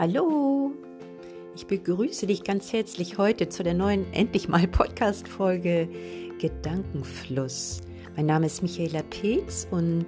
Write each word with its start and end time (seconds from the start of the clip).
Hallo, 0.00 0.72
ich 1.54 1.66
begrüße 1.66 2.26
dich 2.26 2.42
ganz 2.42 2.72
herzlich 2.72 3.18
heute 3.18 3.50
zu 3.50 3.62
der 3.62 3.74
neuen 3.74 4.10
Endlich 4.14 4.48
mal 4.48 4.66
Podcast-Folge 4.66 5.90
Gedankenfluss. 6.38 7.82
Mein 8.16 8.24
Name 8.24 8.46
ist 8.46 8.62
Michaela 8.62 9.02
Peetz 9.02 9.68
und 9.70 10.06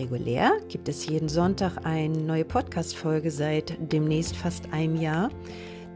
regulär 0.00 0.50
gibt 0.68 0.88
es 0.88 1.06
jeden 1.06 1.28
Sonntag 1.28 1.86
eine 1.86 2.18
neue 2.18 2.44
Podcast-Folge 2.44 3.30
seit 3.30 3.78
demnächst 3.78 4.34
fast 4.34 4.72
einem 4.72 5.00
Jahr. 5.00 5.30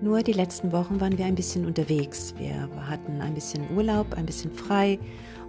Nur 0.01 0.23
die 0.23 0.33
letzten 0.33 0.71
Wochen 0.71 1.01
waren 1.01 1.19
wir 1.19 1.25
ein 1.25 1.35
bisschen 1.35 1.67
unterwegs. 1.67 2.37
Wir 2.39 2.71
hatten 2.89 3.21
ein 3.21 3.35
bisschen 3.35 3.65
Urlaub, 3.77 4.15
ein 4.15 4.27
bisschen 4.27 4.53
frei 4.53 4.97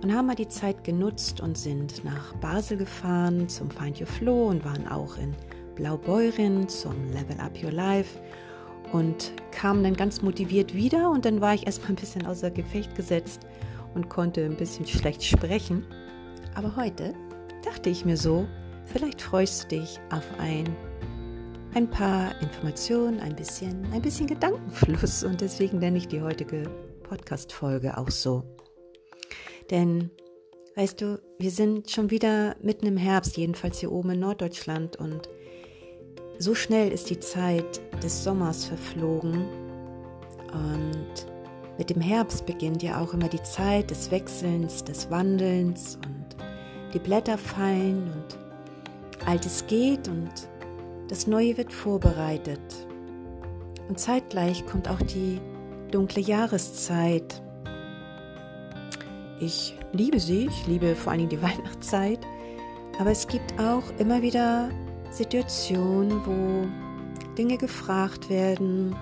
und 0.01 0.11
haben 0.11 0.25
mal 0.25 0.33
die 0.33 0.47
Zeit 0.47 0.83
genutzt 0.83 1.39
und 1.39 1.55
sind 1.55 2.03
nach 2.03 2.33
Basel 2.37 2.77
gefahren 2.77 3.47
zum 3.47 3.69
Find 3.69 4.01
Your 4.01 4.07
Flow 4.07 4.47
und 4.47 4.65
waren 4.65 4.87
auch 4.87 5.19
in 5.19 5.35
Blaubeuren 5.79 6.67
zum 6.67 6.93
Level 7.13 7.39
Up 7.39 7.53
Your 7.63 7.71
Life 7.71 8.19
und 8.91 9.31
kamen 9.51 9.81
dann 9.81 9.95
ganz 9.95 10.21
motiviert 10.21 10.73
wieder 10.73 11.09
und 11.09 11.23
dann 11.23 11.39
war 11.39 11.53
ich 11.53 11.65
erstmal 11.65 11.91
ein 11.91 11.95
bisschen 11.95 12.25
außer 12.25 12.51
Gefecht 12.51 12.95
gesetzt 12.95 13.47
und 13.95 14.09
konnte 14.09 14.43
ein 14.43 14.57
bisschen 14.57 14.85
schlecht 14.85 15.23
sprechen. 15.23 15.85
Aber 16.53 16.75
heute 16.75 17.13
dachte 17.63 17.89
ich 17.89 18.03
mir 18.03 18.17
so, 18.17 18.45
vielleicht 18.85 19.21
freust 19.21 19.63
du 19.63 19.77
dich 19.77 20.01
auf 20.11 20.27
ein, 20.37 20.65
ein 21.73 21.89
paar 21.89 22.33
Informationen, 22.41 23.21
ein 23.21 23.37
bisschen, 23.37 23.85
ein 23.93 24.01
bisschen 24.01 24.27
Gedankenfluss 24.27 25.23
und 25.23 25.39
deswegen 25.39 25.79
nenne 25.79 25.97
ich 25.97 26.09
die 26.09 26.21
heutige 26.21 26.63
Podcast-Folge 27.03 27.97
auch 27.97 28.11
so. 28.11 28.43
Denn 29.71 30.11
Weißt 30.75 31.01
du, 31.01 31.19
wir 31.37 31.51
sind 31.51 31.91
schon 31.91 32.09
wieder 32.09 32.55
mitten 32.61 32.85
im 32.85 32.95
Herbst, 32.95 33.35
jedenfalls 33.35 33.79
hier 33.79 33.91
oben 33.91 34.11
in 34.11 34.21
Norddeutschland 34.21 34.95
und 34.95 35.27
so 36.39 36.55
schnell 36.55 36.89
ist 36.91 37.09
die 37.09 37.19
Zeit 37.19 37.81
des 38.01 38.23
Sommers 38.23 38.65
verflogen 38.65 39.45
und 40.53 41.27
mit 41.77 41.89
dem 41.89 42.01
Herbst 42.01 42.45
beginnt 42.45 42.81
ja 42.81 43.01
auch 43.01 43.13
immer 43.13 43.27
die 43.27 43.43
Zeit 43.43 43.91
des 43.91 44.09
Wechselns, 44.09 44.83
des 44.83 45.11
Wandelns 45.11 45.97
und 45.97 46.37
die 46.93 46.99
Blätter 46.99 47.37
fallen 47.37 48.03
und 48.03 49.27
Altes 49.27 49.67
geht 49.67 50.07
und 50.07 50.31
das 51.09 51.27
Neue 51.27 51.57
wird 51.57 51.73
vorbereitet. 51.73 52.61
Und 53.89 53.99
zeitgleich 53.99 54.65
kommt 54.65 54.87
auch 54.87 55.01
die 55.01 55.41
dunkle 55.91 56.21
Jahreszeit. 56.21 57.41
Ich 59.41 59.77
liebe 59.91 60.19
sie, 60.19 60.47
ich 60.47 60.67
liebe 60.67 60.95
vor 60.95 61.11
allen 61.11 61.27
Dingen 61.27 61.29
die 61.29 61.41
Weihnachtszeit, 61.41 62.19
aber 62.97 63.11
es 63.11 63.27
gibt 63.27 63.59
auch 63.59 63.83
immer 63.99 64.21
wieder 64.21 64.69
Situationen, 65.11 66.25
wo 66.25 66.67
Dinge 67.37 67.57
gefragt 67.57 68.29
werden, 68.29 68.95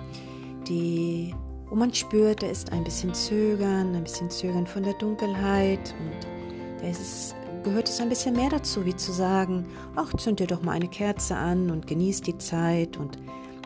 die, 0.66 1.34
wo 1.68 1.74
man 1.74 1.92
spürt, 1.92 2.42
da 2.42 2.46
ist 2.46 2.72
ein 2.72 2.84
bisschen 2.84 3.14
Zögern, 3.14 3.94
ein 3.94 4.04
bisschen 4.04 4.30
Zögern 4.30 4.66
von 4.66 4.82
der 4.82 4.94
Dunkelheit 4.94 5.94
und 5.98 6.80
da 6.80 6.88
ist 6.88 7.00
es, 7.00 7.34
gehört 7.64 7.88
es 7.88 8.00
ein 8.00 8.08
bisschen 8.08 8.36
mehr 8.36 8.50
dazu, 8.50 8.84
wie 8.84 8.94
zu 8.94 9.12
sagen, 9.12 9.66
ach, 9.96 10.14
zünd 10.14 10.40
dir 10.40 10.46
doch 10.46 10.62
mal 10.62 10.72
eine 10.72 10.88
Kerze 10.88 11.36
an 11.36 11.70
und 11.70 11.86
genieß 11.86 12.22
die 12.22 12.38
Zeit 12.38 12.96
und 12.96 13.18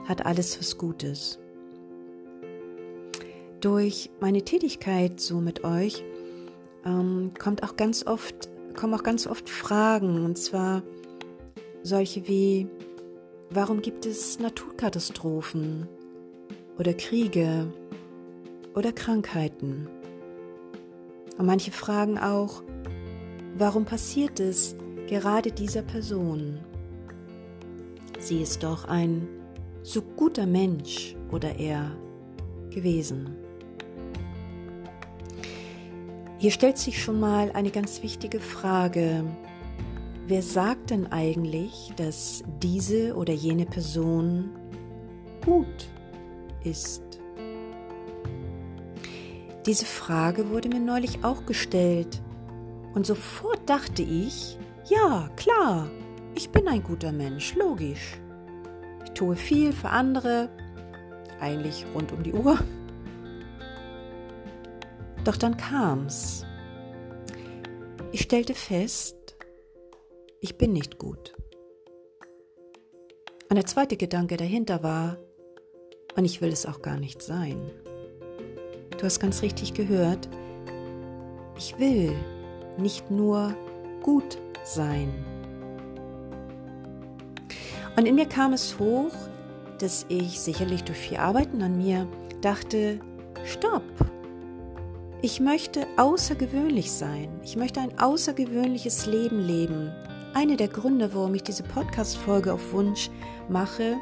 hat 0.09 0.25
alles 0.27 0.59
was 0.59 0.79
Gutes. 0.79 1.39
Durch 3.61 4.11
meine 4.21 4.43
Tätigkeit 4.43 5.21
so 5.21 5.41
mit 5.41 5.63
euch 5.63 6.03
ähm, 6.85 7.31
kommt 7.39 7.63
auch 7.63 7.77
ganz 7.77 8.07
oft, 8.07 8.49
kommen 8.75 8.95
auch 8.95 9.05
ganz 9.05 9.27
oft 9.27 9.49
Fragen 9.49 10.25
und 10.25 10.37
zwar 10.37 10.83
solche 11.83 12.27
wie, 12.29 12.69
warum 13.51 13.83
gibt 13.83 14.07
es 14.07 14.39
Naturkatastrophen 14.39 15.89
oder 16.79 16.95
Kriege 16.95 17.73
oder 18.75 18.93
Krankheiten? 18.93 19.89
Und 21.39 21.47
manche 21.47 21.71
fragen 21.71 22.19
auch, 22.19 22.63
warum 23.57 23.85
passiert 23.85 24.41
es 24.41 24.77
gerade 25.09 25.51
dieser 25.51 25.83
Person? 25.83 26.59
Sie 28.19 28.41
ist 28.41 28.63
doch 28.63 28.85
ein 28.85 29.27
so 29.83 30.01
guter 30.01 30.47
Mensch 30.47 31.17
oder 31.33 31.57
er 31.59 31.91
gewesen. 32.71 33.37
Hier 36.39 36.51
stellt 36.51 36.79
sich 36.79 37.03
schon 37.03 37.21
mal 37.21 37.51
eine 37.53 37.71
ganz 37.71 38.03
wichtige 38.03 38.41
Frage, 38.41 39.25
Wer 40.29 40.43
sagt 40.43 40.91
denn 40.91 41.09
eigentlich, 41.09 41.93
dass 41.97 42.45
diese 42.63 43.17
oder 43.17 43.33
jene 43.33 43.67
Person 43.67 44.51
gut 45.45 45.89
ist? 46.63 47.03
Diese 49.67 49.85
Frage 49.85 50.51
wurde 50.51 50.69
mir 50.69 50.81
neulich 50.81 51.25
auch 51.25 51.45
gestellt 51.45 52.23
und 52.95 53.05
sofort 53.07 53.69
dachte 53.69 54.03
ich, 54.03 54.59
ja, 54.89 55.29
klar, 55.37 55.89
ich 56.35 56.51
bin 56.51 56.69
ein 56.69 56.83
guter 56.83 57.13
Mensch, 57.13 57.55
logisch. 57.57 58.21
Ich 59.05 59.11
tue 59.13 59.35
viel 59.37 59.73
für 59.73 59.91
andere, 59.91 60.51
eigentlich 61.41 61.85
rund 61.95 62.13
um 62.13 62.23
die 62.23 62.33
Uhr. 62.33 62.59
Doch 65.25 65.37
dann 65.37 65.57
kam's. 65.57 66.45
Ich 68.13 68.23
stellte 68.23 68.55
fest, 68.55 69.17
ich 70.43 70.59
bin 70.59 70.73
nicht 70.73 70.99
gut. 70.99 71.35
Und 73.49 73.57
der 73.57 73.65
zweite 73.65 73.97
Gedanke 73.97 74.37
dahinter 74.37 74.83
war, 74.83 75.17
und 76.17 76.25
ich 76.25 76.41
will 76.43 76.51
es 76.51 76.67
auch 76.67 76.83
gar 76.83 76.99
nicht 76.99 77.23
sein. 77.23 77.71
Du 78.99 79.05
hast 79.05 79.21
ganz 79.21 79.41
richtig 79.43 79.73
gehört, 79.73 80.29
ich 81.57 81.79
will 81.79 82.13
nicht 82.77 83.09
nur 83.09 83.55
gut 84.03 84.37
sein. 84.65 85.13
Und 87.97 88.07
in 88.07 88.17
mir 88.17 88.27
kam 88.27 88.53
es 88.53 88.79
hoch, 88.81 89.15
dass 89.79 90.07
ich 90.09 90.41
sicherlich 90.41 90.83
durch 90.83 90.99
viel 90.99 91.19
Arbeiten 91.19 91.63
an 91.63 91.79
mir 91.79 92.09
dachte, 92.41 92.99
stopp, 93.45 93.85
ich 95.21 95.39
möchte 95.39 95.87
außergewöhnlich 95.99 96.91
sein. 96.91 97.29
Ich 97.45 97.55
möchte 97.55 97.81
ein 97.81 97.97
außergewöhnliches 97.97 99.07
Leben 99.07 99.39
leben. 99.39 99.93
Eine 100.35 100.57
der 100.57 100.69
Gründe, 100.69 101.13
warum 101.13 101.35
ich 101.35 101.43
diese 101.43 101.63
Podcast-Folge 101.63 102.55
auf 102.55 102.73
Wunsch 102.73 103.11
mache, 103.51 103.99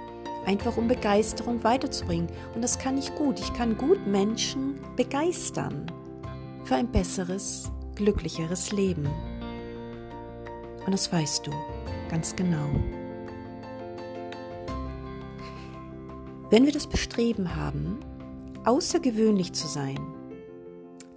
einfach 0.46 0.76
um 0.76 0.86
Begeisterung 0.86 1.64
weiterzubringen. 1.64 2.28
Und 2.54 2.62
das 2.62 2.78
kann 2.78 2.96
ich 2.96 3.12
gut. 3.16 3.40
Ich 3.40 3.52
kann 3.52 3.76
gut 3.76 4.06
Menschen 4.06 4.78
begeistern 4.94 5.90
für 6.64 6.76
ein 6.76 6.90
besseres, 6.90 7.68
glücklicheres 7.96 8.70
Leben. 8.70 9.08
Und 10.86 10.92
das 10.92 11.12
weißt 11.12 11.48
du 11.48 11.50
ganz 12.08 12.36
genau. 12.36 12.68
Wenn 16.50 16.64
wir 16.64 16.72
das 16.72 16.86
Bestreben 16.86 17.56
haben, 17.56 17.98
außergewöhnlich 18.64 19.52
zu 19.52 19.66
sein, 19.66 19.98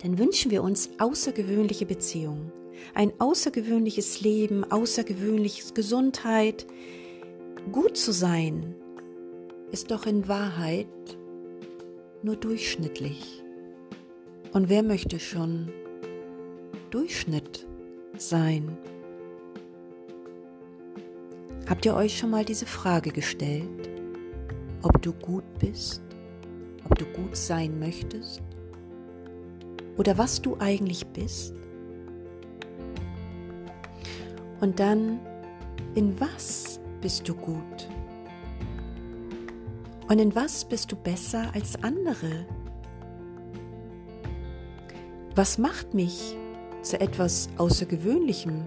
dann 0.02 0.18
wünschen 0.18 0.50
wir 0.50 0.64
uns 0.64 0.90
außergewöhnliche 0.98 1.86
Beziehungen 1.86 2.52
ein 2.94 3.14
außergewöhnliches 3.20 4.22
Leben, 4.22 4.64
außergewöhnliches 4.64 5.74
Gesundheit. 5.74 6.66
Gut 7.72 7.98
zu 7.98 8.12
sein 8.12 8.76
ist 9.72 9.92
doch 9.92 10.06
in 10.06 10.28
Wahrheit 10.28 10.88
nur 12.22 12.36
durchschnittlich. 12.36 13.44
Und 14.54 14.70
wer 14.70 14.84
möchte 14.84 15.20
schon 15.20 15.72
Durchschnitt 16.92 17.68
sein? 18.18 18.78
Habt 21.68 21.86
ihr 21.86 21.96
euch 21.96 22.18
schon 22.18 22.30
mal 22.30 22.46
diese 22.46 22.66
Frage 22.66 23.12
gestellt, 23.12 23.90
ob 24.84 25.02
du 25.02 25.14
gut 25.14 25.46
bist, 25.60 26.04
ob 26.84 26.98
du 27.00 27.06
gut 27.06 27.36
sein 27.36 27.80
möchtest 27.80 28.42
oder 29.98 30.18
was 30.18 30.42
du 30.42 30.58
eigentlich 30.60 31.06
bist? 31.08 31.56
Und 34.64 34.80
dann, 34.80 35.20
in 35.94 36.18
was 36.22 36.80
bist 37.02 37.28
du 37.28 37.36
gut? 37.36 37.90
Und 40.08 40.20
in 40.20 40.34
was 40.36 40.64
bist 40.64 40.90
du 40.90 40.96
besser 40.96 41.52
als 41.54 41.84
andere? 41.84 42.46
Was 45.36 45.58
macht 45.58 45.94
mich 45.94 46.38
zu 46.82 46.98
etwas 47.02 47.50
Außergewöhnlichem? 47.58 48.66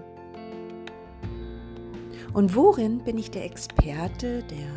Und 2.31 2.55
worin 2.55 2.99
bin 2.99 3.17
ich 3.17 3.31
der 3.31 3.45
Experte, 3.45 4.43
der 4.43 4.67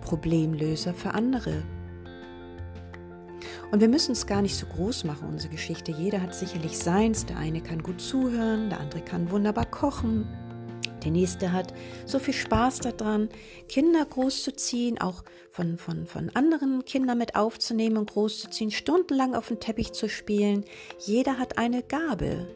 Problemlöser 0.00 0.94
für 0.94 1.12
andere? 1.12 1.64
Und 3.72 3.80
wir 3.80 3.88
müssen 3.88 4.12
es 4.12 4.28
gar 4.28 4.42
nicht 4.42 4.54
so 4.54 4.66
groß 4.66 5.04
machen, 5.04 5.28
unsere 5.28 5.50
Geschichte. 5.50 5.90
Jeder 5.90 6.20
hat 6.20 6.36
sicherlich 6.36 6.78
seins. 6.78 7.26
Der 7.26 7.38
eine 7.38 7.62
kann 7.62 7.82
gut 7.82 8.00
zuhören, 8.00 8.70
der 8.70 8.78
andere 8.78 9.00
kann 9.00 9.30
wunderbar 9.30 9.64
kochen, 9.64 10.28
Der 11.04 11.10
nächste 11.10 11.52
hat 11.52 11.74
so 12.06 12.18
viel 12.18 12.34
Spaß 12.34 12.80
daran, 12.80 13.28
Kinder 13.68 14.04
großzuziehen, 14.04 15.00
auch 15.00 15.24
von, 15.50 15.76
von, 15.76 16.06
von 16.06 16.30
anderen 16.34 16.84
Kindern 16.84 17.18
mit 17.18 17.34
aufzunehmen 17.34 17.96
und 17.96 18.10
großzuziehen, 18.10 18.70
stundenlang 18.70 19.34
auf 19.34 19.48
dem 19.48 19.58
Teppich 19.58 19.92
zu 19.92 20.08
spielen. 20.08 20.64
Jeder 20.98 21.38
hat 21.38 21.58
eine 21.58 21.82
Gabe. 21.82 22.46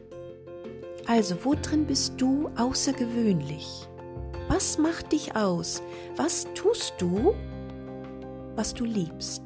Also, 1.07 1.35
wo 1.43 1.55
drin 1.55 1.85
bist 1.85 2.13
du 2.17 2.49
außergewöhnlich? 2.57 3.87
Was 4.47 4.77
macht 4.77 5.11
dich 5.11 5.35
aus? 5.35 5.81
Was 6.15 6.47
tust 6.53 6.93
du, 6.99 7.35
was 8.55 8.73
du 8.73 8.85
liebst? 8.85 9.43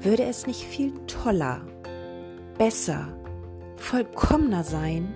Würde 0.00 0.24
es 0.24 0.46
nicht 0.46 0.62
viel 0.62 0.92
toller, 1.06 1.60
besser, 2.56 3.19
vollkommener 3.80 4.62
sein, 4.62 5.12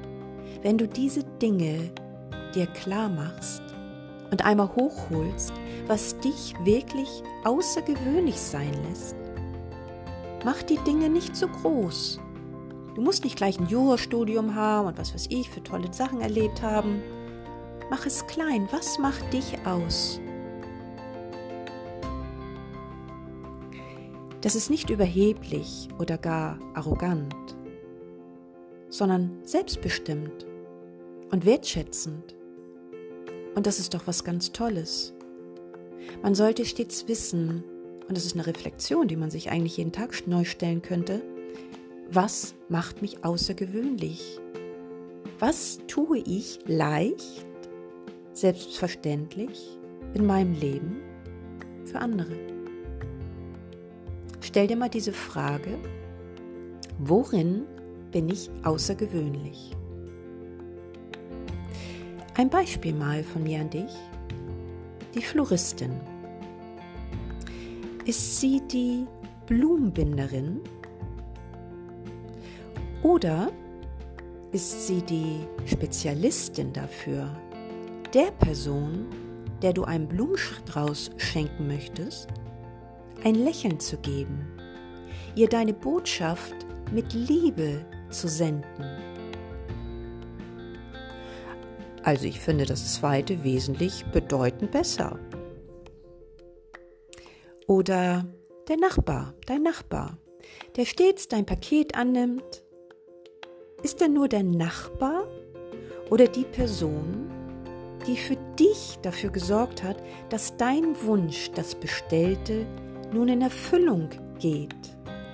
wenn 0.63 0.79
du 0.79 0.89
diese 0.89 1.23
Dinge 1.23 1.91
dir 2.55 2.67
klar 2.67 3.09
machst 3.09 3.63
und 4.31 4.45
einmal 4.45 4.75
hochholst, 4.75 5.53
was 5.87 6.19
dich 6.19 6.55
wirklich 6.65 7.23
außergewöhnlich 7.45 8.41
sein 8.41 8.73
lässt. 8.89 9.15
Mach 10.45 10.63
die 10.63 10.79
Dinge 10.79 11.09
nicht 11.09 11.37
so 11.37 11.47
groß. 11.47 12.21
Du 12.95 13.03
musst 13.03 13.25
nicht 13.25 13.37
gleich 13.37 13.59
ein 13.59 13.67
Jurastudium 13.67 14.55
haben 14.55 14.89
und 14.89 14.99
was 14.99 15.15
weiß 15.15 15.27
ich 15.31 15.51
für 15.51 15.63
tolle 15.63 15.93
Sachen 15.93 16.21
erlebt 16.21 16.63
haben. 16.63 17.03
Mach 17.91 18.07
es 18.07 18.27
klein. 18.27 18.69
Was 18.71 18.99
macht 18.99 19.33
dich 19.33 19.59
aus? 19.67 20.21
Das 24.41 24.55
ist 24.55 24.71
nicht 24.71 24.91
überheblich 24.91 25.89
oder 25.99 26.19
gar 26.19 26.59
arrogant 26.75 27.35
sondern 28.95 29.41
selbstbestimmt 29.43 30.47
und 31.33 31.45
wertschätzend. 31.45 32.37
Und 33.57 33.67
das 33.67 33.81
ist 33.81 33.93
doch 33.93 34.07
was 34.07 34.23
ganz 34.23 34.53
Tolles. 34.53 35.15
Man 36.23 36.37
sollte 36.37 36.65
stets 36.65 37.09
wissen, 37.09 37.65
und 38.07 38.17
das 38.17 38.25
ist 38.25 38.35
eine 38.35 38.47
Reflexion, 38.47 39.09
die 39.09 39.17
man 39.17 39.31
sich 39.31 39.51
eigentlich 39.51 39.79
jeden 39.79 39.91
Tag 39.91 40.29
neu 40.29 40.45
stellen 40.45 40.81
könnte, 40.81 41.23
was 42.09 42.55
macht 42.69 43.03
mich 43.03 43.25
außergewöhnlich? 43.25 44.39
Was 45.41 45.81
tue 45.89 46.19
ich 46.19 46.61
leicht, 46.67 47.49
selbstverständlich 48.33 49.77
in 50.15 50.25
meinem 50.25 50.53
Leben 50.53 51.01
für 51.85 51.99
andere? 51.99 52.37
Stell 54.41 54.69
dir 54.69 54.77
mal 54.77 54.91
diese 54.91 55.13
Frage, 55.13 55.79
worin 56.99 57.65
bin 58.15 58.29
ich 58.29 58.49
außergewöhnlich. 58.63 59.73
Ein 62.35 62.49
Beispiel 62.49 62.95
mal 62.95 63.25
von 63.25 63.43
mir 63.43 63.61
an 63.61 63.71
dich. 63.71 63.91
Die 65.17 65.21
Floristin. 65.21 65.91
Ist 68.05 68.41
sie 68.41 68.63
die 68.71 69.05
Blumenbinderin? 69.47 70.61
Oder 73.03 73.51
ist 74.53 74.87
sie 74.87 75.03
die 75.03 75.41
Spezialistin 75.67 76.73
dafür, 76.73 77.29
der 78.15 78.31
Person, 78.31 79.07
der 79.61 79.73
du 79.73 79.83
einen 79.83 80.07
Blumenstrauß 80.07 81.11
schenken 81.17 81.67
möchtest, 81.67 82.29
ein 83.25 83.35
Lächeln 83.35 83.81
zu 83.81 83.97
geben, 83.97 84.47
ihr 85.35 85.49
deine 85.49 85.75
Botschaft 85.75 86.55
mit 86.93 87.13
Liebe 87.13 87.85
zu 88.15 88.29
senden. 88.29 88.85
Also 92.03 92.27
ich 92.27 92.39
finde 92.39 92.67
das 92.67 92.95
zweite 92.95 93.45
wesentlich 93.45 94.05
bedeutend 94.07 94.71
besser. 94.71 95.19
Oder 97.67 98.27
der 98.69 98.77
Nachbar, 98.77 99.35
dein 99.47 99.63
Nachbar, 99.63 100.19
der 100.77 100.85
stets 100.85 101.29
dein 101.29 101.47
Paket 101.47 101.97
annimmt. 101.97 102.63
Ist 103.83 104.03
er 104.03 104.09
nur 104.09 104.29
der 104.29 104.43
Nachbar 104.43 105.27
oder 106.11 106.27
die 106.27 106.45
Person, 106.45 107.31
die 108.07 108.17
für 108.17 108.37
dich 108.59 108.99
dafür 109.01 109.31
gesorgt 109.31 109.83
hat, 109.83 109.97
dass 110.29 110.57
dein 110.59 110.95
Wunsch, 111.03 111.51
das 111.55 111.75
Bestellte, 111.75 112.67
nun 113.13 113.29
in 113.29 113.41
Erfüllung 113.41 114.11
geht, 114.39 114.75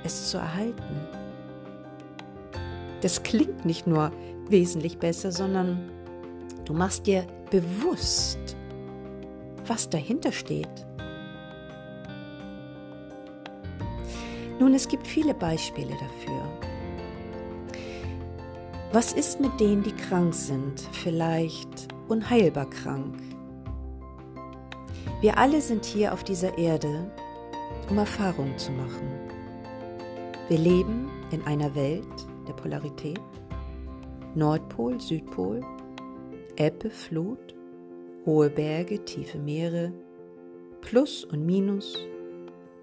es 0.05 0.31
zu 0.31 0.39
erhalten? 0.39 1.20
Das 3.03 3.23
klingt 3.23 3.65
nicht 3.65 3.87
nur 3.87 4.13
wesentlich 4.49 4.99
besser, 4.99 5.33
sondern 5.33 5.91
du 6.65 6.75
machst 6.75 7.07
dir 7.07 7.27
bewusst, 7.51 8.39
was 9.67 9.89
dahinter 9.89 10.33
steht. 10.33 10.87
Nun, 14.59 14.75
es 14.75 14.89
gibt 14.89 15.07
viele 15.07 15.33
Beispiele 15.33 15.93
dafür. 15.93 16.43
Was 18.93 19.13
ist 19.13 19.41
mit 19.41 19.59
denen, 19.61 19.83
die 19.83 19.93
krank 19.93 20.35
sind, 20.35 20.81
vielleicht 20.93 21.89
unheilbar 22.09 22.69
krank? 22.69 23.17
Wir 25.21 25.39
alle 25.39 25.61
sind 25.61 25.85
hier 25.85 26.13
auf 26.13 26.25
dieser 26.25 26.59
Erde, 26.59 27.11
um 27.89 27.99
Erfahrungen 27.99 28.59
zu 28.59 28.73
machen. 28.73 29.09
Wir 30.49 30.59
leben 30.59 31.09
in 31.31 31.43
einer 31.47 31.75
Welt, 31.75 32.05
der 32.51 32.57
Polarität, 32.57 33.21
Nordpol, 34.35 35.01
Südpol, 35.01 35.61
Ebbe, 36.57 36.91
Flut, 36.91 37.55
hohe 38.27 38.51
Berge, 38.51 39.05
tiefe 39.05 39.39
Meere, 39.39 39.93
Plus 40.81 41.25
und 41.25 41.47
Minus, 41.47 41.97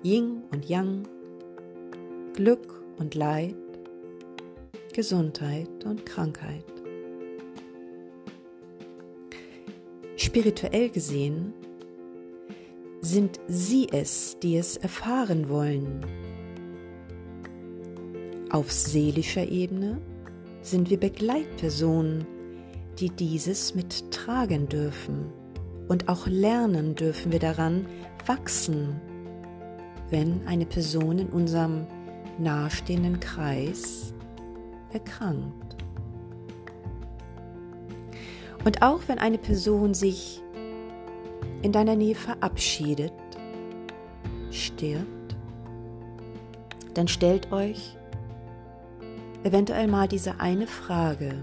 Yin 0.04 0.44
und 0.52 0.70
Yang, 0.70 1.04
Glück 2.34 2.82
und 2.98 3.14
Leid, 3.16 3.56
Gesundheit 4.94 5.84
und 5.86 6.06
Krankheit. 6.06 6.64
Spirituell 10.16 10.90
gesehen 10.90 11.54
sind 13.02 13.40
sie 13.48 13.88
es, 13.92 14.38
die 14.42 14.56
es 14.56 14.78
erfahren 14.78 15.50
wollen, 15.50 16.06
auf 18.52 18.72
seelischer 18.72 19.48
Ebene 19.48 20.00
sind 20.62 20.90
wir 20.90 21.00
Begleitpersonen, 21.00 22.26
die 23.00 23.10
dieses 23.10 23.76
mittragen 23.76 24.68
dürfen. 24.68 25.32
Und 25.88 26.10
auch 26.10 26.28
lernen 26.28 26.96
dürfen 26.96 27.32
wir 27.32 27.40
daran 27.40 27.86
wachsen, 28.26 29.00
wenn 30.10 30.46
eine 30.48 30.66
Person 30.66 31.20
in 31.20 31.30
unserem 31.30 31.88
nahestehenden 32.40 33.20
Kreis 33.20 34.14
erkrankt. 34.92 35.78
Und 38.66 38.82
auch 38.82 39.02
wenn 39.08 39.20
eine 39.20 39.38
Person 39.38 39.94
sich 39.94 40.42
in 41.62 41.72
deiner 41.72 41.96
Nähe 41.96 42.16
verabschiedet, 42.16 43.14
stirbt, 44.52 45.36
dann 46.94 47.08
stellt 47.08 47.52
euch 47.52 47.96
eventuell 49.44 49.88
mal 49.88 50.08
diese 50.08 50.40
eine 50.40 50.68
Frage. 50.68 51.34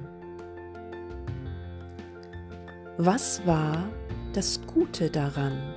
Was 2.96 3.44
war 3.46 3.88
das 4.32 4.60
Gute 4.66 5.10
daran? 5.10 5.74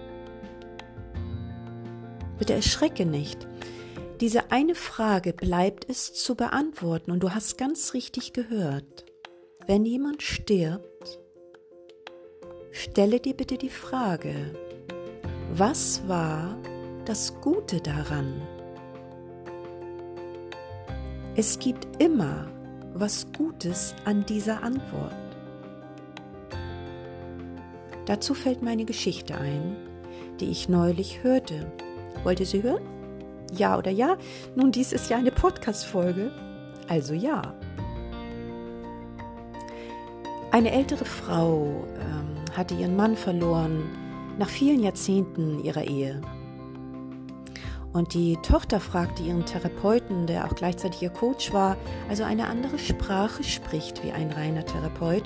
Bitte 2.37 2.53
erschrecke 2.53 3.05
nicht. 3.05 3.47
Diese 4.21 4.51
eine 4.51 4.75
Frage 4.75 5.33
bleibt 5.33 5.89
es 5.89 6.13
zu 6.13 6.35
beantworten 6.35 7.11
und 7.11 7.21
du 7.21 7.33
hast 7.33 7.57
ganz 7.57 7.93
richtig 7.93 8.33
gehört. 8.33 9.05
Wenn 9.67 9.85
jemand 9.85 10.23
stirbt, 10.23 11.19
stelle 12.71 13.19
dir 13.19 13.35
bitte 13.35 13.57
die 13.57 13.69
Frage, 13.69 14.33
was 15.53 16.07
war 16.07 16.57
das 17.05 17.39
Gute 17.41 17.81
daran? 17.81 18.41
Es 21.39 21.59
gibt 21.59 22.01
immer 22.01 22.47
was 22.95 23.31
Gutes 23.31 23.93
an 24.05 24.25
dieser 24.25 24.63
Antwort. 24.63 25.13
Dazu 28.07 28.33
fällt 28.33 28.63
meine 28.63 28.85
Geschichte 28.85 29.35
ein, 29.37 29.75
die 30.39 30.49
ich 30.49 30.67
neulich 30.67 31.21
hörte. 31.21 31.71
Wollt 32.23 32.39
ihr 32.39 32.47
sie 32.47 32.63
hören? 32.63 32.81
Ja 33.55 33.77
oder 33.77 33.91
ja? 33.91 34.17
Nun, 34.55 34.71
dies 34.71 34.91
ist 34.91 35.11
ja 35.11 35.17
eine 35.17 35.29
Podcast-Folge. 35.29 36.31
Also 36.87 37.13
ja. 37.13 37.53
Eine 40.49 40.71
ältere 40.71 41.05
Frau 41.05 41.85
ähm, 41.99 42.57
hatte 42.57 42.73
ihren 42.73 42.95
Mann 42.95 43.15
verloren 43.15 43.83
nach 44.39 44.49
vielen 44.49 44.81
Jahrzehnten 44.81 45.63
ihrer 45.63 45.83
Ehe. 45.83 46.19
Und 47.97 48.13
die 48.13 48.37
Tochter 48.43 48.79
fragte 48.79 49.23
ihren 49.23 49.47
Therapeuten, 49.47 50.27
der 50.27 50.45
auch 50.45 50.53
gleichzeitig 50.53 51.01
ihr 51.01 51.09
Coach 51.09 51.51
war, 51.51 51.77
also 52.09 52.23
eine 52.23 52.45
andere 52.45 52.77
Sprache 52.77 53.43
spricht 53.43 54.03
wie 54.03 54.11
ein 54.11 54.29
reiner 54.29 54.63
Therapeut, 54.63 55.23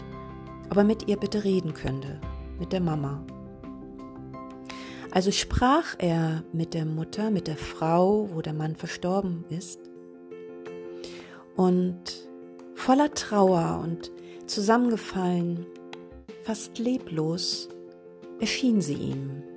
aber 0.70 0.86
mit 0.86 1.10
ihr 1.10 1.18
bitte 1.18 1.44
reden 1.44 1.74
könnte, 1.74 2.22
mit 2.60 2.72
der 2.72 2.80
Mama. 2.80 3.26
Also 5.12 5.32
sprach 5.32 5.96
er 5.98 6.46
mit 6.54 6.74
der 6.74 6.86
Mutter, 6.86 7.30
mit 7.30 7.48
der 7.48 7.58
Frau, 7.58 8.30
wo 8.32 8.42
der 8.42 8.54
Mann 8.54 8.78
verstorben 8.78 9.44
ist. 9.50 9.82
Und 11.58 12.30
voller 12.74 13.14
Trauer 13.14 13.82
und 13.84 14.14
zusammengefallen, 14.48 15.66
fast 16.44 16.80
leblos, 16.80 17.68
erschien 18.40 18.80
sie 18.80 18.94
ihm. 18.94 19.51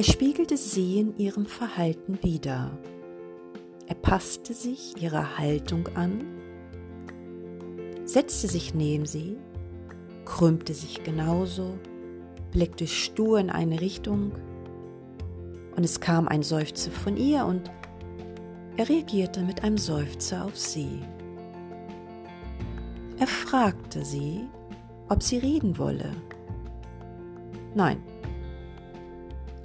Er 0.00 0.04
spiegelte 0.04 0.56
sie 0.56 0.98
in 0.98 1.18
ihrem 1.18 1.44
Verhalten 1.44 2.18
wider. 2.22 2.70
Er 3.86 3.94
passte 3.96 4.54
sich 4.54 4.94
ihrer 4.98 5.36
Haltung 5.36 5.88
an, 5.88 6.24
setzte 8.06 8.48
sich 8.48 8.72
neben 8.72 9.04
sie, 9.04 9.36
krümmte 10.24 10.72
sich 10.72 11.04
genauso, 11.04 11.78
blickte 12.50 12.86
stur 12.86 13.40
in 13.40 13.50
eine 13.50 13.82
Richtung 13.82 14.32
und 15.76 15.84
es 15.84 16.00
kam 16.00 16.28
ein 16.28 16.42
Seufzer 16.42 16.90
von 16.90 17.18
ihr 17.18 17.44
und 17.44 17.70
er 18.78 18.88
reagierte 18.88 19.42
mit 19.42 19.64
einem 19.64 19.76
Seufzer 19.76 20.46
auf 20.46 20.56
sie. 20.56 21.02
Er 23.18 23.26
fragte 23.26 24.02
sie, 24.02 24.48
ob 25.10 25.22
sie 25.22 25.36
reden 25.36 25.76
wolle. 25.76 26.10
Nein, 27.74 28.02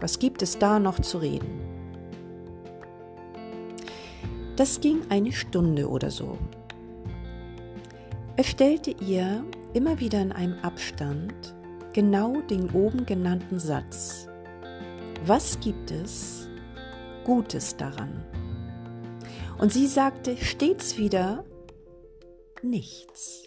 was 0.05 0.19
gibt 0.19 0.43
es 0.43 0.59
da 0.59 0.77
noch 0.77 1.00
zu 1.00 1.17
reden? 1.17 1.50
Das 4.55 4.79
ging 4.79 5.01
eine 5.09 5.31
Stunde 5.31 5.89
oder 5.89 6.12
so. 6.12 6.38
Er 8.35 8.43
stellte 8.43 8.91
ihr 8.91 9.43
immer 9.74 10.00
wieder 10.00 10.21
in 10.21 10.31
einem 10.31 10.59
Abstand 10.62 11.55
genau 11.93 12.39
den 12.41 12.69
oben 12.69 13.07
genannten 13.07 13.57
Satz. 13.57 14.27
Was 15.25 15.59
gibt 15.59 15.89
es 15.89 16.50
Gutes 17.24 17.75
daran? 17.75 18.24
Und 19.57 19.74
sie 19.74 19.88
sagte 19.88 20.38
stets 20.38 21.00
wieder 21.00 21.45
nichts. 22.62 23.44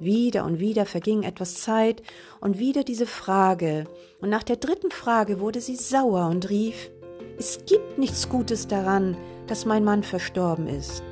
Wieder 0.00 0.46
und 0.46 0.60
wieder 0.60 0.86
verging 0.86 1.24
etwas 1.24 1.56
Zeit 1.56 2.02
und 2.40 2.58
wieder 2.58 2.84
diese 2.84 3.04
Frage. 3.04 3.84
Und 4.22 4.30
nach 4.30 4.42
der 4.42 4.56
dritten 4.56 4.90
Frage 4.90 5.40
wurde 5.40 5.60
sie 5.60 5.76
sauer 5.76 6.26
und 6.28 6.48
rief, 6.48 6.90
es 7.38 7.66
gibt 7.66 7.98
nichts 7.98 8.30
Gutes 8.30 8.66
daran, 8.66 9.14
dass 9.46 9.66
mein 9.66 9.84
Mann 9.84 10.02
verstorben 10.02 10.68
ist. 10.68 11.02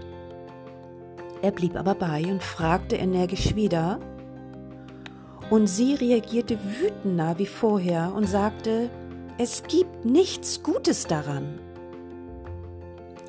Er 1.42 1.50
blieb 1.50 1.76
aber 1.76 1.94
bei 1.94 2.24
und 2.24 2.42
fragte 2.42 2.96
energisch 2.96 3.54
wieder, 3.54 4.00
und 5.50 5.66
sie 5.66 5.94
reagierte 5.94 6.58
wütender 6.62 7.38
wie 7.38 7.46
vorher 7.46 8.12
und 8.14 8.26
sagte, 8.26 8.90
es 9.36 9.62
gibt 9.64 10.04
nichts 10.04 10.62
Gutes 10.62 11.06
daran. 11.06 11.60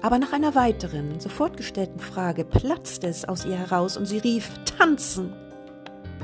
Aber 0.01 0.19
nach 0.19 0.31
einer 0.31 0.55
weiteren, 0.55 1.19
sofort 1.19 1.57
gestellten 1.57 1.99
Frage 1.99 2.45
platzte 2.45 3.07
es 3.07 3.25
aus 3.25 3.45
ihr 3.45 3.57
heraus 3.57 3.97
und 3.97 4.05
sie 4.05 4.19
rief, 4.19 4.51
tanzen 4.77 5.33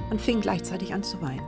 und 0.09 0.21
fing 0.21 0.41
gleichzeitig 0.41 0.93
an 0.93 1.03
zu 1.03 1.21
weinen. 1.21 1.45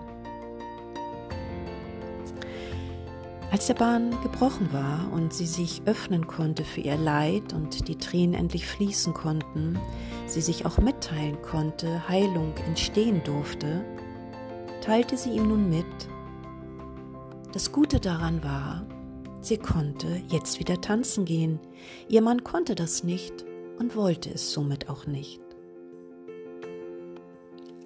Als 3.51 3.67
der 3.67 3.75
Bahn 3.75 4.11
gebrochen 4.23 4.73
war 4.73 5.11
und 5.13 5.33
sie 5.33 5.45
sich 5.45 5.81
öffnen 5.85 6.27
konnte 6.27 6.65
für 6.65 6.81
ihr 6.81 6.97
Leid 6.97 7.53
und 7.53 7.87
die 7.87 7.97
Tränen 7.97 8.35
endlich 8.35 8.67
fließen 8.67 9.13
konnten, 9.13 9.79
sie 10.25 10.41
sich 10.41 10.65
auch 10.65 10.77
mitteilen 10.79 11.41
konnte, 11.41 12.07
Heilung 12.09 12.53
entstehen 12.67 13.21
durfte, 13.23 13.85
teilte 14.81 15.17
sie 15.17 15.31
ihm 15.31 15.47
nun 15.47 15.69
mit, 15.69 15.85
das 17.53 17.71
Gute 17.71 17.99
daran 17.99 18.43
war, 18.43 18.85
sie 19.41 19.57
konnte 19.57 20.21
jetzt 20.27 20.59
wieder 20.59 20.79
tanzen 20.81 21.25
gehen. 21.25 21.59
Ihr 22.07 22.21
Mann 22.21 22.43
konnte 22.43 22.75
das 22.75 23.03
nicht 23.03 23.45
und 23.79 23.95
wollte 23.95 24.29
es 24.29 24.51
somit 24.51 24.89
auch 24.89 25.07
nicht. 25.07 25.46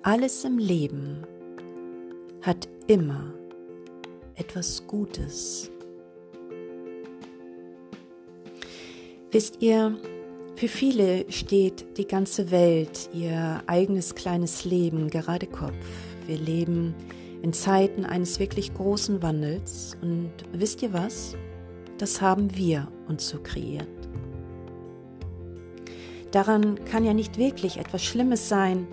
Alles 0.03 0.43
im 0.45 0.57
Leben 0.57 1.27
hat 2.41 2.67
immer 2.87 3.35
etwas 4.33 4.87
Gutes. 4.87 5.69
Wisst 9.29 9.61
ihr, 9.61 9.95
für 10.55 10.67
viele 10.67 11.31
steht 11.31 11.99
die 11.99 12.07
ganze 12.07 12.49
Welt, 12.49 13.11
ihr 13.13 13.61
eigenes 13.67 14.15
kleines 14.15 14.65
Leben 14.65 15.07
gerade 15.11 15.45
Kopf. 15.45 15.85
Wir 16.25 16.37
leben 16.39 16.95
in 17.43 17.53
Zeiten 17.53 18.03
eines 18.03 18.39
wirklich 18.39 18.73
großen 18.73 19.21
Wandels 19.21 19.95
und 20.01 20.31
wisst 20.51 20.81
ihr 20.81 20.93
was? 20.93 21.35
Das 21.99 22.21
haben 22.21 22.57
wir 22.57 22.87
uns 23.07 23.29
so 23.29 23.37
kreiert. 23.37 23.87
Daran 26.31 26.85
kann 26.85 27.05
ja 27.05 27.13
nicht 27.13 27.37
wirklich 27.37 27.77
etwas 27.77 28.03
Schlimmes 28.03 28.49
sein, 28.49 28.87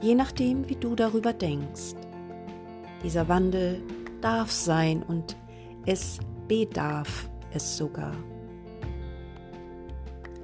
je 0.00 0.14
nachdem, 0.14 0.68
wie 0.68 0.76
du 0.76 0.94
darüber 0.94 1.32
denkst. 1.32 1.94
Dieser 3.02 3.28
Wandel 3.28 3.82
darf 4.20 4.50
sein 4.50 5.02
und 5.06 5.36
es 5.86 6.18
bedarf 6.48 7.28
es 7.52 7.76
sogar. 7.76 8.14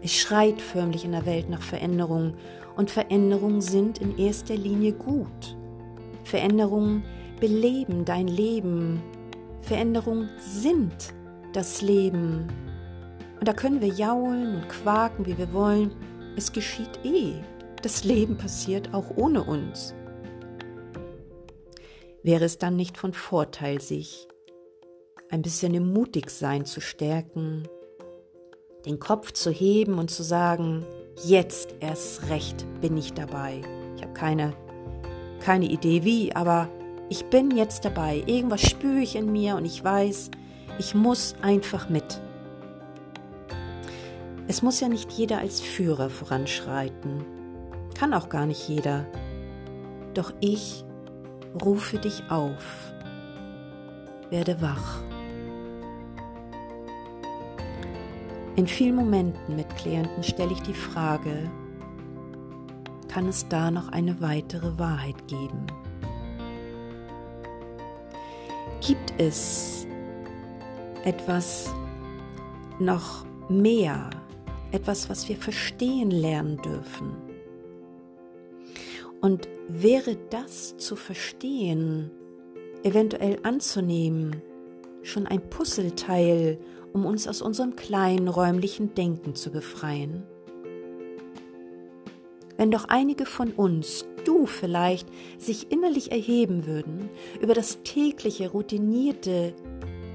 Es 0.03 0.15
schreit 0.15 0.61
förmlich 0.61 1.05
in 1.05 1.13
der 1.13 1.27
Welt 1.27 1.49
nach 1.49 1.63
Veränderung 1.63 2.35
und 2.77 2.91
Veränderungen 2.91 3.61
sind 3.61 3.99
in 3.99 4.19
erster 4.19 4.57
Linie 4.57 4.93
gut. 4.93 5.57
Veränderungen 6.25 7.05
beleben 7.41 8.05
dein 8.05 8.29
Leben. 8.29 9.03
Veränderungen 9.63 10.29
sind 10.39 11.15
das 11.53 11.83
Leben. 11.83 12.49
Und 13.39 13.49
da 13.49 13.53
können 13.53 13.81
wir 13.81 13.89
jaulen 13.89 14.57
und 14.57 14.69
quaken, 14.69 15.27
wie 15.27 15.39
wir 15.39 15.53
wollen. 15.53 15.93
Es 16.37 16.53
geschieht 16.53 16.99
eh. 17.05 17.35
Das 17.85 18.03
Leben 18.03 18.39
passiert 18.39 18.95
auch 18.95 19.11
ohne 19.15 19.45
uns. 19.45 19.95
Wäre 22.23 22.47
es 22.47 22.57
dann 22.57 22.77
nicht 22.77 22.97
von 22.97 23.13
Vorteil, 23.13 23.79
sich 23.83 24.27
ein 25.29 25.43
bisschen 25.43 25.75
im 25.75 25.93
Mutigsein 25.93 26.65
zu 26.65 26.81
stärken, 26.81 27.69
den 28.87 28.99
Kopf 29.01 29.33
zu 29.33 29.51
heben 29.51 29.99
und 29.99 30.11
zu 30.11 30.23
sagen, 30.23 30.87
jetzt 31.27 31.75
erst 31.81 32.31
recht 32.31 32.65
bin 32.81 32.97
ich 32.97 33.13
dabei. 33.13 33.61
Ich 33.97 34.03
habe 34.03 34.15
keine, 34.15 34.55
keine 35.41 35.67
Idee 35.67 36.05
wie, 36.05 36.35
aber 36.35 36.71
ich 37.11 37.27
bin 37.27 37.51
jetzt 37.51 37.85
dabei. 37.85 38.25
Irgendwas 38.25 38.63
spüre 38.63 39.01
ich 39.01 39.15
in 39.15 39.31
mir 39.31 39.57
und 39.57 39.67
ich 39.67 39.85
weiß, 39.85 40.31
ich 40.79 40.95
muss 40.95 41.35
einfach 41.43 41.91
mit. 41.91 42.23
Es 44.49 44.63
muss 44.63 44.81
ja 44.81 44.89
nicht 44.89 45.13
jeder 45.13 45.41
als 45.41 45.61
Führer 45.61 46.09
voranschreiten. 46.09 47.34
Kann 48.05 48.13
auch 48.13 48.29
gar 48.29 48.45
nicht 48.45 48.69
jeder. 48.69 49.07
Doch 50.13 50.31
ich 50.41 50.85
rufe 51.65 51.97
dich 51.97 52.23
auf. 52.29 52.93
Werde 54.29 54.61
wach. 54.61 55.01
In 58.57 58.67
vielen 58.67 58.97
Momenten 58.97 59.57
mit 59.57 59.75
Klienten 59.77 60.23
stelle 60.23 60.53
ich 60.53 60.61
die 60.61 60.75
Frage, 60.75 61.51
kann 63.09 63.27
es 63.27 63.49
da 63.49 63.71
noch 63.71 63.89
eine 63.89 64.21
weitere 64.21 64.79
Wahrheit 64.79 65.27
geben? 65.27 65.67
Gibt 68.87 69.15
es 69.17 69.87
etwas 71.07 71.73
noch 72.79 73.25
mehr, 73.49 74.11
etwas, 74.73 75.09
was 75.09 75.27
wir 75.27 75.39
verstehen 75.39 76.11
lernen 76.11 76.59
dürfen? 76.59 77.24
Und 79.25 79.49
wäre 79.71 80.19
das 80.29 80.77
zu 80.77 80.97
verstehen, 80.97 82.11
eventuell 82.83 83.39
anzunehmen, 83.43 84.43
schon 85.03 85.27
ein 85.27 85.41
Puzzleteil, 85.49 86.59
um 86.93 87.07
uns 87.07 87.27
aus 87.27 87.41
unserem 87.41 87.75
kleinen 87.75 88.29
räumlichen 88.29 88.95
Denken 88.95 89.35
zu 89.35 89.51
befreien? 89.51 90.25
Wenn 92.59 92.71
doch 92.71 92.85
einige 92.91 93.25
von 93.25 93.53
uns, 93.53 94.05
du 94.27 94.45
vielleicht, 94.45 95.09
sich 95.39 95.73
innerlich 95.73 96.13
erheben 96.13 96.67
würden 96.67 97.09
über 97.41 97.55
das 97.55 97.83
tägliche, 97.83 98.51
routinierte, 98.51 99.55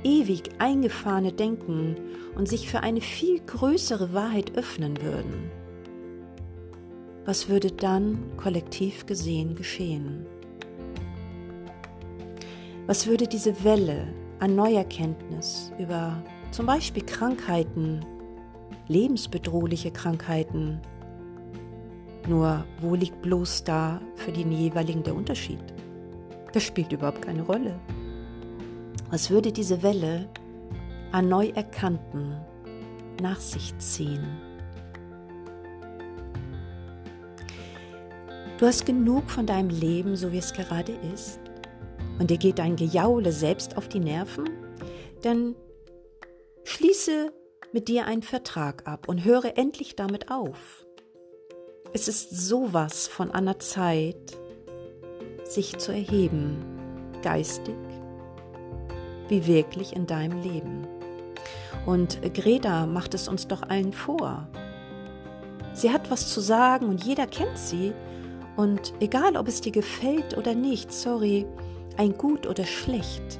ewig 0.04 0.52
eingefahrene 0.60 1.34
Denken 1.34 1.96
und 2.36 2.48
sich 2.48 2.70
für 2.70 2.82
eine 2.82 3.02
viel 3.02 3.40
größere 3.40 4.14
Wahrheit 4.14 4.56
öffnen 4.56 5.02
würden, 5.02 5.50
was 7.26 7.50
würde 7.50 7.72
dann 7.72 8.20
kollektiv 8.38 9.06
gesehen 9.06 9.56
geschehen? 9.56 10.26
Was 12.88 13.06
würde 13.08 13.28
diese 13.28 13.64
Welle 13.64 14.08
an 14.40 14.56
Neuerkenntnis 14.56 15.72
über 15.78 16.24
Zum 16.52 16.66
Beispiel 16.66 17.06
Krankheiten, 17.06 18.04
lebensbedrohliche 18.88 19.92
Krankheiten. 19.92 20.82
Nur 22.28 22.66
wo 22.82 22.96
liegt 22.96 23.22
bloß 23.22 23.64
da 23.64 24.02
für 24.16 24.32
den 24.32 24.52
jeweiligen 24.52 25.04
der 25.04 25.16
Unterschied? 25.16 25.64
Das 26.54 26.64
spielt 26.64 26.92
überhaupt 26.92 27.22
keine 27.22 27.44
Rolle. 27.44 27.80
Was 29.12 29.30
würde 29.30 29.52
diese 29.52 29.84
Welle 29.84 30.28
an 31.12 31.30
neu 31.30 31.50
erkannten 31.50 32.36
nach 33.22 33.40
sich 33.40 33.78
ziehen? 33.78 34.26
Du 38.60 38.66
hast 38.66 38.86
genug 38.86 39.30
von 39.30 39.46
deinem 39.46 39.70
Leben, 39.70 40.18
so 40.18 40.34
wie 40.34 40.38
es 40.38 40.52
gerade 40.52 40.92
ist, 41.14 41.40
und 42.20 42.30
dir 42.30 42.38
geht 42.38 42.60
dein 42.60 42.76
Gejaule 42.76 43.32
selbst 43.32 43.78
auf 43.78 43.88
die 43.88 44.02
Nerven, 44.02 44.50
dann 45.22 45.56
schließe 46.66 47.32
mit 47.72 47.88
dir 47.88 48.06
einen 48.06 48.22
Vertrag 48.22 48.86
ab 48.86 49.08
und 49.08 49.24
höre 49.24 49.58
endlich 49.58 49.96
damit 49.96 50.30
auf. 50.30 50.86
Es 51.94 52.10
ist 52.10 52.32
sowas 52.32 53.08
von 53.08 53.32
einer 53.32 53.60
Zeit, 53.60 54.38
sich 55.46 55.78
zu 55.78 55.94
erheben, 55.94 56.58
geistig 57.22 57.78
wie 59.30 59.48
wirklich 59.48 59.96
in 59.96 60.06
deinem 60.06 60.42
Leben. 60.42 60.86
Und 61.86 62.22
Greta 62.34 62.86
macht 62.88 63.14
es 63.14 63.30
uns 63.30 63.48
doch 63.48 63.62
allen 63.62 63.94
vor. 63.94 64.50
Sie 65.72 65.92
hat 65.92 66.12
was 66.12 66.28
zu 66.34 66.42
sagen 66.42 66.90
und 66.90 67.06
jeder 67.06 67.26
kennt 67.26 67.58
sie. 67.58 67.94
Und 68.60 68.94
egal, 69.00 69.38
ob 69.38 69.48
es 69.48 69.62
dir 69.62 69.72
gefällt 69.72 70.38
oder 70.38 70.54
nicht, 70.54 70.92
sorry, 70.92 71.46
ein 71.96 72.18
gut 72.18 72.46
oder 72.46 72.66
schlecht 72.66 73.40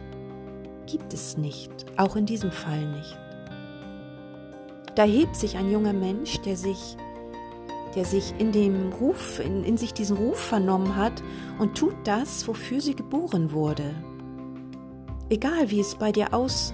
gibt 0.86 1.14
es 1.14 1.36
nicht, 1.36 1.70
auch 1.98 2.16
in 2.16 2.26
diesem 2.26 2.54
Fall 2.54 2.86
nicht. 2.94 3.18
Da 4.96 5.04
hebt 5.04 5.36
sich 5.36 5.58
ein 5.58 5.70
junger 5.70 5.92
Mensch, 5.92 6.40
der 6.40 6.56
sich 6.56 6.96
der 7.96 8.06
sich 8.06 8.34
in 8.38 8.54
dem 8.54 8.94
Ruf, 8.94 9.42
in, 9.42 9.66
in 9.66 9.76
sich 9.76 9.94
diesen 9.94 10.16
Ruf 10.16 10.40
vernommen 10.40 10.96
hat 10.96 11.22
und 11.58 11.78
tut 11.78 11.96
das, 12.06 12.48
wofür 12.48 12.80
sie 12.80 12.96
geboren 12.96 13.52
wurde. 13.52 13.94
Egal 15.30 15.70
wie 15.70 15.82
es 15.82 15.96
bei 15.96 16.14
dir 16.14 16.34
aus 16.34 16.74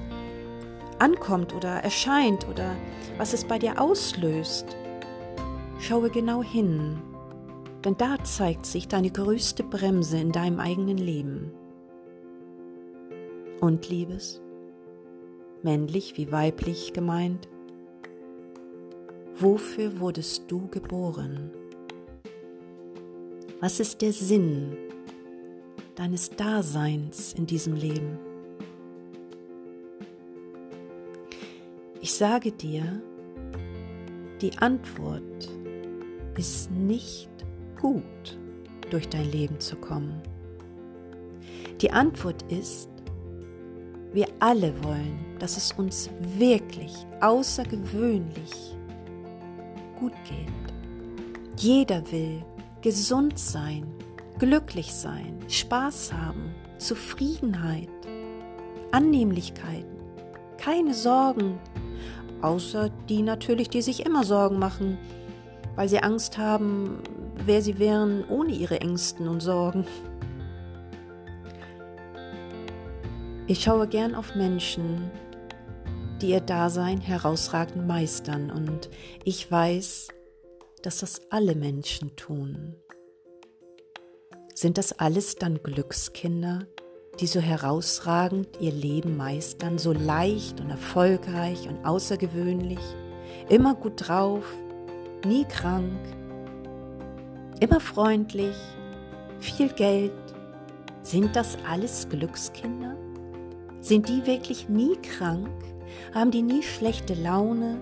ankommt 1.00 1.56
oder 1.56 1.84
erscheint 1.84 2.48
oder 2.48 2.76
was 3.18 3.34
es 3.34 3.44
bei 3.44 3.58
dir 3.58 3.82
auslöst, 3.82 4.78
schaue 5.80 6.12
genau 6.12 6.44
hin, 6.44 7.02
denn 7.86 7.98
da 7.98 8.18
zeigt 8.24 8.66
sich 8.66 8.88
deine 8.88 9.12
größte 9.12 9.64
Bremse 9.64 10.18
in 10.18 10.32
deinem 10.32 10.60
eigenen 10.60 10.98
Leben. 10.98 11.52
Und 13.62 13.88
Liebes, 13.90 14.42
männlich 15.64 16.18
wie 16.18 16.32
weiblich 16.32 16.92
gemeint, 16.94 17.48
Wofür 19.38 20.00
wurdest 20.00 20.50
du 20.50 20.70
geboren? 20.70 21.52
Was 23.60 23.82
ist 23.82 24.02
der 24.02 24.14
Sinn 24.14 24.78
deines 25.96 26.30
Daseins 26.30 27.34
in 27.34 27.46
diesem 27.46 27.76
Leben? 27.76 28.18
Ich 32.00 32.14
sage 32.14 32.54
dir, 32.54 33.02
die 34.40 34.58
Antwort 34.58 35.50
ist 36.38 36.72
nicht 36.72 37.30
gut, 37.80 38.38
durch 38.90 39.10
dein 39.10 39.32
Leben 39.32 39.60
zu 39.60 39.76
kommen. 39.76 40.22
Die 41.82 41.92
Antwort 41.92 42.44
ist, 42.52 42.90
wir 44.14 44.28
alle 44.40 44.74
wollen, 44.84 45.20
dass 45.40 45.58
es 45.58 45.74
uns 45.74 46.10
wirklich 46.38 46.94
außergewöhnlich 47.22 48.76
gut 50.00 50.14
geht. 50.24 50.48
Jeder 51.58 52.10
will 52.12 52.44
gesund 52.82 53.38
sein, 53.38 53.86
glücklich 54.40 54.94
sein, 54.94 55.40
Spaß 55.48 56.14
haben, 56.14 56.54
Zufriedenheit, 56.78 57.90
Annehmlichkeiten, 58.92 60.00
keine 60.58 60.94
Sorgen, 60.94 61.60
außer 62.42 62.90
die 63.10 63.22
natürlich, 63.22 63.70
die 63.70 63.82
sich 63.82 64.06
immer 64.06 64.24
Sorgen 64.24 64.60
machen, 64.60 64.98
weil 65.76 65.90
sie 65.90 66.00
Angst 66.00 66.38
haben, 66.38 67.00
wer 67.46 67.62
sie 67.62 67.80
wären 67.80 68.24
ohne 68.30 68.52
ihre 68.52 68.82
Ängsten 68.82 69.28
und 69.28 69.42
Sorgen. 69.42 69.86
Ich 73.48 73.64
schaue 73.64 73.88
gern 73.88 74.16
auf 74.16 74.36
Menschen, 74.36 75.12
die 76.22 76.30
ihr 76.30 76.40
Dasein 76.40 77.00
herausragend 77.00 77.86
meistern. 77.88 78.50
Und 78.50 78.90
ich 79.24 79.52
weiß, 79.52 80.08
dass 80.82 81.00
das 81.00 81.22
alle 81.30 81.56
Menschen 81.56 82.16
tun. 82.16 82.76
Sind 84.54 84.78
das 84.78 84.98
alles 84.98 85.36
dann 85.36 85.62
Glückskinder, 85.62 86.66
die 87.20 87.28
so 87.28 87.40
herausragend 87.40 88.48
ihr 88.60 88.72
Leben 88.72 89.18
meistern, 89.18 89.78
so 89.78 89.92
leicht 89.92 90.60
und 90.62 90.70
erfolgreich 90.70 91.68
und 91.68 91.86
außergewöhnlich, 91.86 92.80
immer 93.50 93.76
gut 93.76 94.08
drauf, 94.08 94.46
nie 95.26 95.46
krank, 95.46 96.00
immer 97.60 97.80
freundlich, 97.80 98.56
viel 99.40 99.70
Geld? 99.70 100.12
Sind 101.02 101.36
das 101.36 101.58
alles 101.70 102.10
Glückskinder? 102.10 102.96
Sind 103.82 104.10
die 104.10 104.26
wirklich 104.26 104.70
nie 104.70 104.96
krank? 104.98 105.50
haben 106.14 106.32
die 106.32 106.42
nie 106.42 106.64
schlechte 106.64 107.14
Laune. 107.14 107.80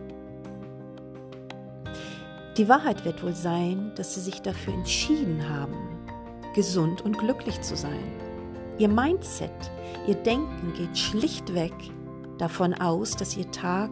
Die 2.57 2.69
Wahrheit 2.69 3.03
wird 3.05 3.23
wohl 3.23 3.33
sein, 3.33 3.91
dass 3.95 4.13
sie 4.13 4.21
sich 4.21 4.41
dafür 4.41 4.73
entschieden 4.73 5.49
haben, 5.49 5.75
gesund 6.53 7.01
und 7.01 7.17
glücklich 7.17 7.61
zu 7.61 7.75
sein. 7.75 8.03
Ihr 8.77 8.89
Mindset, 8.89 9.51
ihr 10.07 10.15
Denken 10.15 10.73
geht 10.73 10.97
schlichtweg 10.97 11.73
davon 12.37 12.73
aus, 12.73 13.15
dass 13.15 13.37
ihr 13.37 13.49
Tag 13.51 13.91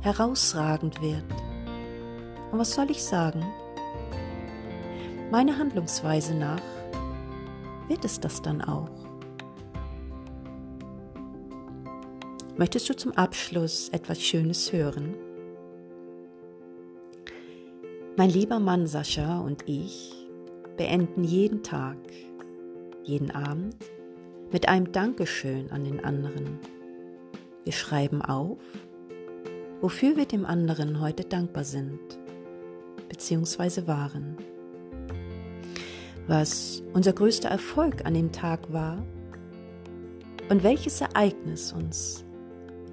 herausragend 0.00 1.00
wird. 1.00 1.24
Und 2.52 2.58
was 2.58 2.72
soll 2.72 2.90
ich 2.90 3.02
sagen? 3.02 3.44
Meiner 5.30 5.56
Handlungsweise 5.58 6.34
nach 6.34 6.60
wird 7.86 8.04
es 8.04 8.18
das 8.18 8.42
dann 8.42 8.62
auch. 8.62 8.90
Möchtest 12.56 12.88
du 12.88 12.96
zum 12.96 13.12
Abschluss 13.12 13.90
etwas 13.90 14.20
Schönes 14.20 14.72
hören? 14.72 15.14
Mein 18.16 18.30
lieber 18.30 18.58
Mann 18.58 18.88
Sascha 18.88 19.38
und 19.38 19.62
ich 19.68 20.26
beenden 20.76 21.22
jeden 21.22 21.62
Tag, 21.62 21.96
jeden 23.04 23.30
Abend 23.30 23.76
mit 24.50 24.68
einem 24.68 24.90
Dankeschön 24.90 25.70
an 25.70 25.84
den 25.84 26.04
anderen. 26.04 26.58
Wir 27.62 27.72
schreiben 27.72 28.20
auf, 28.20 28.58
wofür 29.80 30.16
wir 30.16 30.26
dem 30.26 30.44
anderen 30.44 31.00
heute 31.00 31.22
dankbar 31.22 31.62
sind 31.64 32.00
bzw. 33.08 33.86
waren. 33.86 34.36
Was 36.26 36.82
unser 36.92 37.12
größter 37.12 37.48
Erfolg 37.48 38.04
an 38.04 38.14
dem 38.14 38.32
Tag 38.32 38.72
war 38.72 39.02
und 40.48 40.62
welches 40.62 41.00
Ereignis 41.00 41.72
uns 41.72 42.24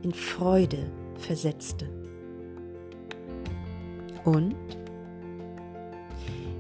in 0.03 0.13
Freude 0.13 0.89
versetzte. 1.15 1.89
Und 4.23 4.55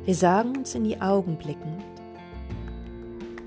wir 0.05 0.15
sagen 0.15 0.57
uns 0.57 0.73
in 0.73 0.85
die 0.85 0.99
Augen 0.99 1.37
blickend, 1.37 1.83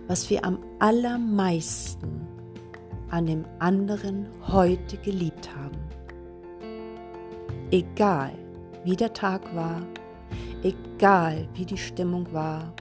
was 0.06 0.30
wir 0.30 0.44
am 0.44 0.58
allermeisten 0.78 2.26
an 3.10 3.26
dem 3.26 3.44
anderen 3.58 4.26
heute 4.46 4.96
geliebt 4.98 5.50
haben. 5.56 5.78
Egal 7.70 8.32
wie 8.84 8.96
der 8.96 9.12
Tag 9.12 9.54
war, 9.54 9.82
egal 10.62 11.48
wie 11.54 11.64
die 11.64 11.76
Stimmung 11.76 12.32
war, 12.32 12.72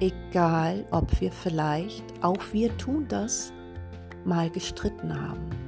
egal 0.00 0.84
ob 0.90 1.20
wir 1.20 1.32
vielleicht, 1.32 2.04
auch 2.22 2.42
wir 2.52 2.76
tun 2.76 3.06
das, 3.08 3.52
mal 4.24 4.50
gestritten 4.50 5.20
haben. 5.20 5.64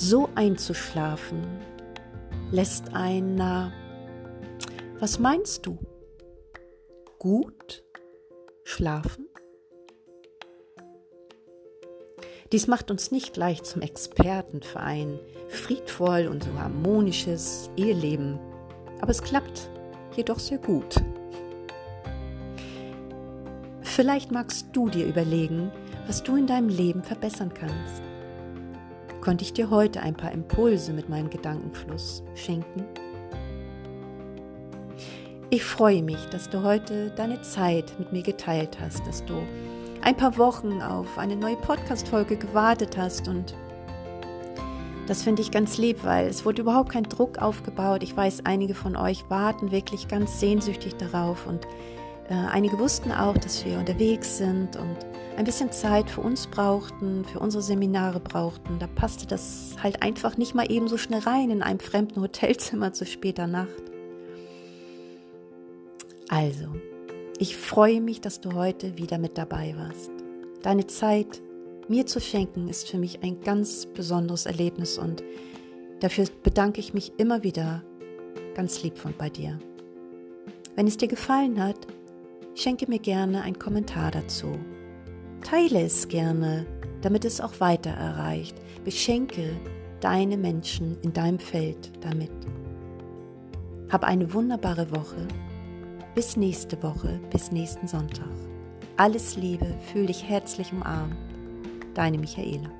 so 0.00 0.30
einzuschlafen, 0.34 1.42
lässt 2.50 2.94
einer, 2.94 3.70
was 4.98 5.18
meinst 5.18 5.66
du, 5.66 5.78
gut 7.18 7.84
schlafen? 8.64 9.28
Dies 12.50 12.66
macht 12.66 12.90
uns 12.90 13.10
nicht 13.10 13.34
gleich 13.34 13.62
zum 13.62 13.82
Experten 13.82 14.62
für 14.62 14.80
ein 14.80 15.20
friedvoll 15.48 16.28
und 16.28 16.44
so 16.44 16.58
harmonisches 16.58 17.70
Eheleben, 17.76 18.40
aber 19.02 19.10
es 19.10 19.22
klappt 19.22 19.70
jedoch 20.20 20.38
sehr 20.38 20.58
gut. 20.58 20.94
Vielleicht 23.82 24.30
magst 24.30 24.68
du 24.72 24.88
dir 24.88 25.06
überlegen, 25.06 25.70
was 26.06 26.22
du 26.22 26.36
in 26.36 26.46
deinem 26.46 26.68
Leben 26.68 27.02
verbessern 27.02 27.52
kannst 27.52 28.02
konnte 29.20 29.44
ich 29.44 29.52
dir 29.52 29.70
heute 29.70 30.02
ein 30.02 30.14
paar 30.14 30.32
Impulse 30.32 30.92
mit 30.92 31.08
meinem 31.08 31.30
Gedankenfluss 31.30 32.22
schenken. 32.34 32.84
Ich 35.50 35.64
freue 35.64 36.02
mich, 36.02 36.24
dass 36.26 36.48
du 36.48 36.62
heute 36.62 37.10
deine 37.10 37.42
Zeit 37.42 37.92
mit 37.98 38.12
mir 38.12 38.22
geteilt 38.22 38.78
hast, 38.80 39.06
dass 39.06 39.24
du 39.24 39.34
ein 40.00 40.16
paar 40.16 40.38
Wochen 40.38 40.80
auf 40.80 41.18
eine 41.18 41.36
neue 41.36 41.56
Podcast-Folge 41.56 42.36
gewartet 42.36 42.96
hast 42.96 43.28
und 43.28 43.54
das 45.10 45.24
finde 45.24 45.42
ich 45.42 45.50
ganz 45.50 45.76
lieb, 45.76 46.04
weil 46.04 46.28
es 46.28 46.44
wurde 46.44 46.62
überhaupt 46.62 46.92
kein 46.92 47.02
Druck 47.02 47.38
aufgebaut. 47.38 48.04
Ich 48.04 48.16
weiß, 48.16 48.46
einige 48.46 48.76
von 48.76 48.94
euch 48.94 49.28
warten 49.28 49.72
wirklich 49.72 50.06
ganz 50.06 50.38
sehnsüchtig 50.38 50.94
darauf 50.98 51.48
und 51.48 51.64
äh, 52.28 52.34
einige 52.34 52.78
wussten 52.78 53.10
auch, 53.10 53.36
dass 53.36 53.64
wir 53.64 53.80
unterwegs 53.80 54.38
sind 54.38 54.76
und 54.76 54.96
ein 55.36 55.44
bisschen 55.44 55.72
Zeit 55.72 56.08
für 56.08 56.20
uns 56.20 56.46
brauchten, 56.46 57.24
für 57.24 57.40
unsere 57.40 57.60
Seminare 57.60 58.20
brauchten. 58.20 58.78
Da 58.78 58.86
passte 58.86 59.26
das 59.26 59.74
halt 59.82 60.00
einfach 60.00 60.36
nicht 60.36 60.54
mal 60.54 60.70
eben 60.70 60.86
so 60.86 60.96
schnell 60.96 61.22
rein 61.22 61.50
in 61.50 61.64
einem 61.64 61.80
fremden 61.80 62.20
Hotelzimmer 62.20 62.92
zu 62.92 63.04
später 63.04 63.48
Nacht. 63.48 63.82
Also, 66.28 66.66
ich 67.38 67.56
freue 67.56 68.00
mich, 68.00 68.20
dass 68.20 68.40
du 68.40 68.52
heute 68.52 68.96
wieder 68.96 69.18
mit 69.18 69.36
dabei 69.36 69.74
warst. 69.76 70.12
Deine 70.62 70.86
Zeit 70.86 71.42
mir 71.90 72.06
zu 72.06 72.20
schenken 72.20 72.68
ist 72.68 72.88
für 72.88 72.98
mich 72.98 73.24
ein 73.24 73.40
ganz 73.40 73.84
besonderes 73.84 74.46
Erlebnis 74.46 74.96
und 74.96 75.24
dafür 75.98 76.24
bedanke 76.44 76.78
ich 76.78 76.94
mich 76.94 77.12
immer 77.18 77.42
wieder 77.42 77.82
ganz 78.54 78.84
lieb 78.84 78.96
von 78.96 79.12
bei 79.18 79.28
dir. 79.28 79.58
Wenn 80.76 80.86
es 80.86 80.96
dir 80.96 81.08
gefallen 81.08 81.60
hat, 81.60 81.88
schenke 82.54 82.88
mir 82.88 83.00
gerne 83.00 83.42
einen 83.42 83.58
Kommentar 83.58 84.12
dazu. 84.12 84.56
Teile 85.42 85.82
es 85.82 86.06
gerne, 86.06 86.64
damit 87.02 87.24
es 87.24 87.40
auch 87.40 87.58
weiter 87.58 87.90
erreicht. 87.90 88.56
Beschenke 88.84 89.50
deine 90.00 90.36
Menschen 90.36 90.96
in 91.02 91.12
deinem 91.12 91.40
Feld 91.40 91.90
damit. 92.02 92.30
Hab 93.90 94.04
eine 94.04 94.32
wunderbare 94.32 94.92
Woche 94.92 95.26
bis 96.14 96.36
nächste 96.36 96.80
Woche, 96.84 97.18
bis 97.32 97.50
nächsten 97.50 97.88
Sonntag. 97.88 98.30
Alles 98.96 99.36
Liebe, 99.36 99.66
fühl 99.92 100.06
dich 100.06 100.28
herzlich 100.28 100.72
umarmt. 100.72 101.29
Deine 101.94 102.18
Michaela. 102.18 102.79